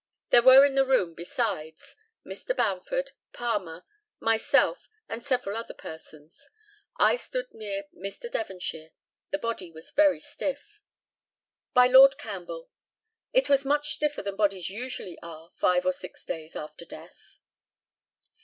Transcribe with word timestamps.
There 0.31 0.41
were 0.41 0.65
in 0.65 0.73
the 0.73 0.83
room, 0.83 1.13
besides, 1.13 1.95
Mr. 2.25 2.55
Bamford, 2.57 3.11
Palmer, 3.33 3.85
myself, 4.19 4.89
and 5.07 5.21
several 5.21 5.55
other 5.55 5.75
persons. 5.75 6.49
I 6.97 7.15
stood 7.15 7.53
near 7.53 7.83
Mr. 7.95 8.27
Devonshire. 8.31 8.93
The 9.29 9.37
body 9.37 9.69
was 9.69 9.91
very 9.91 10.19
stiff. 10.19 10.81
By 11.75 11.85
LORD 11.85 12.17
CAMPBELL: 12.17 12.71
It 13.31 13.47
was 13.47 13.63
much 13.63 13.93
stiffer 13.93 14.23
than 14.23 14.37
bodies 14.37 14.71
usually 14.71 15.19
are 15.21 15.51
five 15.53 15.85
or 15.85 15.93
six 15.93 16.25
days 16.25 16.55
after 16.55 16.83
death. 16.85 17.37